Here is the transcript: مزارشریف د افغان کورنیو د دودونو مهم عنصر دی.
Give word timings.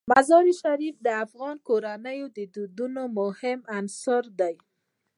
مزارشریف 0.11 0.95
د 1.05 1.07
افغان 1.25 1.55
کورنیو 1.67 2.25
د 2.37 2.39
دودونو 2.53 3.01
مهم 3.19 3.59
عنصر 3.77 4.23
دی. 4.39 4.55